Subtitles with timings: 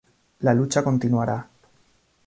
[0.39, 1.47] La lucha continuará.